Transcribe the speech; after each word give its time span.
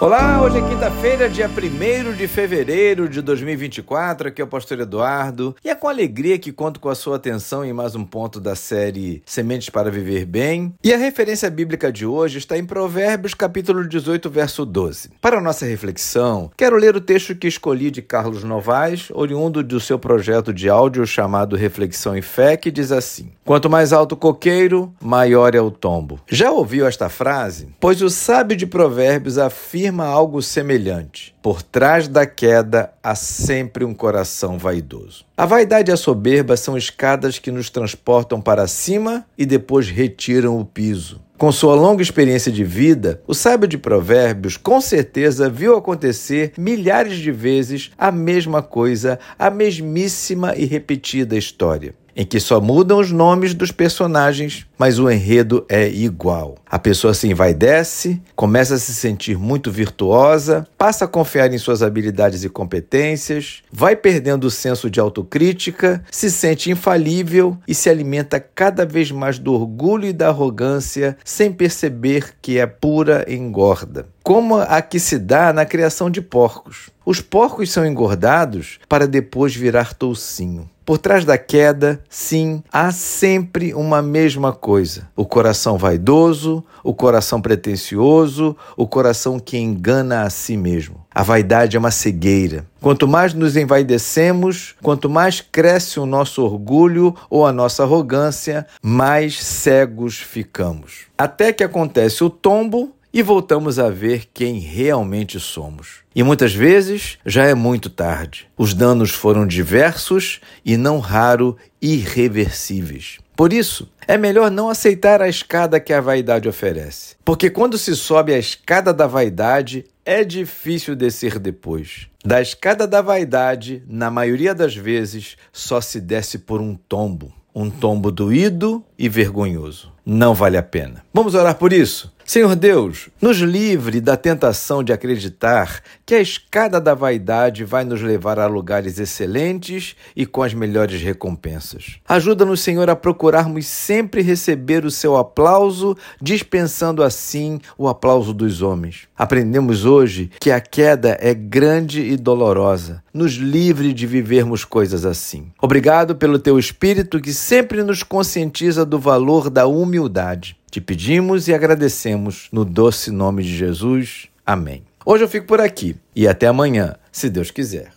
Olá, 0.00 0.40
hoje 0.40 0.56
é 0.56 0.66
quinta-feira, 0.66 1.28
dia 1.28 1.46
1 1.46 2.16
de 2.16 2.26
fevereiro 2.26 3.06
de 3.06 3.20
2024. 3.20 4.28
Aqui 4.28 4.40
é 4.40 4.44
o 4.44 4.48
Pastor 4.48 4.80
Eduardo 4.80 5.54
e 5.62 5.68
é 5.68 5.74
com 5.74 5.88
alegria 5.88 6.38
que 6.38 6.50
conto 6.50 6.80
com 6.80 6.88
a 6.88 6.94
sua 6.94 7.16
atenção 7.16 7.62
em 7.62 7.74
mais 7.74 7.94
um 7.94 8.02
ponto 8.02 8.40
da 8.40 8.56
série 8.56 9.22
Sementes 9.26 9.68
para 9.68 9.90
Viver 9.90 10.24
Bem. 10.24 10.72
E 10.82 10.90
a 10.94 10.96
referência 10.96 11.50
bíblica 11.50 11.92
de 11.92 12.06
hoje 12.06 12.38
está 12.38 12.56
em 12.56 12.64
Provérbios, 12.64 13.34
capítulo 13.34 13.86
18, 13.86 14.30
verso 14.30 14.64
12. 14.64 15.10
Para 15.20 15.36
a 15.36 15.42
nossa 15.42 15.66
reflexão, 15.66 16.50
quero 16.56 16.78
ler 16.78 16.96
o 16.96 17.00
texto 17.02 17.34
que 17.34 17.46
escolhi 17.46 17.90
de 17.90 18.00
Carlos 18.00 18.42
Novaes, 18.42 19.10
oriundo 19.12 19.62
do 19.62 19.78
seu 19.78 19.98
projeto 19.98 20.50
de 20.50 20.70
áudio 20.70 21.06
chamado 21.06 21.56
Reflexão 21.56 22.16
e 22.16 22.22
Fé, 22.22 22.56
que 22.56 22.70
diz 22.70 22.90
assim: 22.90 23.32
Quanto 23.44 23.68
mais 23.68 23.92
alto 23.92 24.14
o 24.14 24.16
coqueiro, 24.18 24.94
maior 24.98 25.54
é 25.54 25.60
o 25.60 25.70
tombo. 25.70 26.18
Já 26.26 26.50
ouviu 26.50 26.86
esta 26.86 27.10
frase? 27.10 27.68
Pois 27.78 28.00
o 28.00 28.08
sábio 28.08 28.56
de 28.56 28.66
Provérbios 28.66 29.36
afirma 29.36 29.89
afirma 29.90 30.04
algo 30.04 30.40
semelhante. 30.40 31.34
Por 31.42 31.62
trás 31.62 32.06
da 32.06 32.24
queda 32.24 32.92
há 33.02 33.14
sempre 33.14 33.84
um 33.84 33.92
coração 33.92 34.56
vaidoso. 34.56 35.24
A 35.36 35.44
vaidade 35.44 35.90
e 35.90 35.94
a 35.94 35.96
soberba 35.96 36.56
são 36.56 36.76
escadas 36.76 37.38
que 37.38 37.50
nos 37.50 37.68
transportam 37.70 38.40
para 38.40 38.68
cima 38.68 39.26
e 39.36 39.44
depois 39.44 39.88
retiram 39.88 40.58
o 40.60 40.64
piso. 40.64 41.20
Com 41.36 41.50
sua 41.50 41.74
longa 41.74 42.02
experiência 42.02 42.52
de 42.52 42.62
vida, 42.62 43.22
o 43.26 43.34
sábio 43.34 43.66
de 43.66 43.78
Provérbios 43.78 44.58
com 44.58 44.78
certeza 44.80 45.48
viu 45.48 45.74
acontecer 45.74 46.52
milhares 46.56 47.16
de 47.16 47.32
vezes 47.32 47.90
a 47.96 48.12
mesma 48.12 48.62
coisa, 48.62 49.18
a 49.38 49.50
mesmíssima 49.50 50.54
e 50.54 50.66
repetida 50.66 51.36
história 51.36 51.94
em 52.14 52.24
que 52.24 52.40
só 52.40 52.60
mudam 52.60 52.98
os 52.98 53.10
nomes 53.10 53.54
dos 53.54 53.70
personagens, 53.70 54.66
mas 54.78 54.98
o 54.98 55.10
enredo 55.10 55.64
é 55.68 55.88
igual. 55.88 56.56
A 56.68 56.78
pessoa 56.78 57.14
se 57.14 57.28
envaidece, 57.28 58.20
começa 58.34 58.74
a 58.74 58.78
se 58.78 58.94
sentir 58.94 59.38
muito 59.38 59.70
virtuosa, 59.70 60.66
passa 60.78 61.04
a 61.04 61.08
confiar 61.08 61.52
em 61.52 61.58
suas 61.58 61.82
habilidades 61.82 62.44
e 62.44 62.48
competências, 62.48 63.62
vai 63.72 63.96
perdendo 63.96 64.44
o 64.44 64.50
senso 64.50 64.90
de 64.90 65.00
autocrítica, 65.00 66.02
se 66.10 66.30
sente 66.30 66.70
infalível 66.70 67.56
e 67.66 67.74
se 67.74 67.90
alimenta 67.90 68.40
cada 68.40 68.86
vez 68.86 69.10
mais 69.10 69.38
do 69.38 69.52
orgulho 69.52 70.06
e 70.06 70.12
da 70.12 70.28
arrogância, 70.28 71.16
sem 71.24 71.52
perceber 71.52 72.34
que 72.40 72.58
é 72.58 72.66
pura 72.66 73.24
engorda 73.28 74.06
como 74.22 74.56
a 74.56 74.80
que 74.80 75.00
se 75.00 75.18
dá 75.18 75.52
na 75.52 75.64
criação 75.64 76.08
de 76.08 76.20
porcos. 76.22 76.90
Os 77.04 77.20
porcos 77.20 77.70
são 77.70 77.86
engordados 77.86 78.78
para 78.88 79.06
depois 79.06 79.54
virar 79.54 79.94
toucinho. 79.94 80.68
Por 80.84 80.98
trás 80.98 81.24
da 81.24 81.38
queda, 81.38 82.02
sim, 82.08 82.64
há 82.72 82.90
sempre 82.90 83.72
uma 83.74 84.02
mesma 84.02 84.52
coisa: 84.52 85.08
o 85.14 85.24
coração 85.24 85.78
vaidoso, 85.78 86.64
o 86.82 86.92
coração 86.92 87.40
pretensioso, 87.40 88.56
o 88.76 88.88
coração 88.88 89.38
que 89.38 89.56
engana 89.56 90.22
a 90.22 90.30
si 90.30 90.56
mesmo. 90.56 91.06
A 91.14 91.22
vaidade 91.22 91.76
é 91.76 91.78
uma 91.78 91.92
cegueira. 91.92 92.66
Quanto 92.80 93.06
mais 93.06 93.32
nos 93.34 93.56
envaidecemos, 93.56 94.74
quanto 94.82 95.08
mais 95.08 95.40
cresce 95.40 96.00
o 96.00 96.06
nosso 96.06 96.42
orgulho 96.42 97.14
ou 97.28 97.46
a 97.46 97.52
nossa 97.52 97.84
arrogância, 97.84 98.66
mais 98.82 99.40
cegos 99.42 100.18
ficamos. 100.18 101.06
Até 101.16 101.52
que 101.52 101.62
acontece 101.62 102.24
o 102.24 102.30
tombo 102.30 102.94
e 103.12 103.22
voltamos 103.22 103.78
a 103.78 103.90
ver 103.90 104.28
quem 104.32 104.58
realmente 104.58 105.38
somos. 105.40 106.00
E 106.14 106.22
muitas 106.22 106.54
vezes 106.54 107.18
já 107.24 107.44
é 107.44 107.54
muito 107.54 107.90
tarde. 107.90 108.48
Os 108.56 108.74
danos 108.74 109.10
foram 109.10 109.46
diversos 109.46 110.40
e, 110.64 110.76
não 110.76 110.98
raro, 110.98 111.56
irreversíveis. 111.80 113.18
Por 113.36 113.52
isso, 113.52 113.90
é 114.06 114.18
melhor 114.18 114.50
não 114.50 114.68
aceitar 114.68 115.22
a 115.22 115.28
escada 115.28 115.80
que 115.80 115.92
a 115.92 116.00
vaidade 116.00 116.48
oferece. 116.48 117.16
Porque 117.24 117.48
quando 117.48 117.78
se 117.78 117.96
sobe 117.96 118.34
a 118.34 118.38
escada 118.38 118.92
da 118.92 119.06
vaidade, 119.06 119.86
é 120.04 120.24
difícil 120.24 120.94
descer 120.94 121.38
depois. 121.38 122.08
Da 122.24 122.42
escada 122.42 122.86
da 122.86 123.00
vaidade, 123.00 123.82
na 123.88 124.10
maioria 124.10 124.54
das 124.54 124.76
vezes, 124.76 125.36
só 125.52 125.80
se 125.80 126.00
desce 126.00 126.38
por 126.38 126.60
um 126.60 126.74
tombo. 126.74 127.32
Um 127.54 127.70
tombo 127.70 128.12
doído 128.12 128.84
e 128.98 129.08
vergonhoso. 129.08 129.90
Não 130.04 130.34
vale 130.34 130.56
a 130.56 130.62
pena. 130.62 131.04
Vamos 131.14 131.34
orar 131.34 131.54
por 131.54 131.72
isso? 131.72 132.12
Senhor 132.30 132.54
Deus, 132.54 133.08
nos 133.20 133.38
livre 133.38 134.00
da 134.00 134.16
tentação 134.16 134.84
de 134.84 134.92
acreditar 134.92 135.82
que 136.06 136.14
a 136.14 136.20
escada 136.20 136.80
da 136.80 136.94
vaidade 136.94 137.64
vai 137.64 137.84
nos 137.84 138.00
levar 138.00 138.38
a 138.38 138.46
lugares 138.46 139.00
excelentes 139.00 139.96
e 140.14 140.24
com 140.24 140.40
as 140.40 140.54
melhores 140.54 141.02
recompensas. 141.02 141.98
Ajuda-nos, 142.08 142.60
Senhor, 142.60 142.88
a 142.88 142.94
procurarmos 142.94 143.66
sempre 143.66 144.22
receber 144.22 144.84
o 144.84 144.92
seu 144.92 145.16
aplauso, 145.16 145.96
dispensando 146.22 147.02
assim 147.02 147.58
o 147.76 147.88
aplauso 147.88 148.32
dos 148.32 148.62
homens. 148.62 149.08
Aprendemos 149.18 149.84
hoje 149.84 150.30
que 150.38 150.52
a 150.52 150.60
queda 150.60 151.18
é 151.20 151.34
grande 151.34 152.00
e 152.00 152.16
dolorosa. 152.16 153.02
Nos 153.12 153.32
livre 153.32 153.92
de 153.92 154.06
vivermos 154.06 154.64
coisas 154.64 155.04
assim. 155.04 155.50
Obrigado 155.60 156.14
pelo 156.14 156.38
teu 156.38 156.60
espírito 156.60 157.20
que 157.20 157.32
sempre 157.32 157.82
nos 157.82 158.04
conscientiza 158.04 158.86
do 158.86 159.00
valor 159.00 159.50
da 159.50 159.66
humildade. 159.66 160.59
Te 160.70 160.80
pedimos 160.80 161.48
e 161.48 161.54
agradecemos 161.54 162.48
no 162.52 162.64
doce 162.64 163.10
nome 163.10 163.42
de 163.42 163.56
Jesus. 163.56 164.28
Amém. 164.46 164.84
Hoje 165.04 165.24
eu 165.24 165.28
fico 165.28 165.44
por 165.44 165.60
aqui 165.60 165.96
e 166.14 166.28
até 166.28 166.46
amanhã, 166.46 166.94
se 167.10 167.28
Deus 167.28 167.50
quiser. 167.50 167.90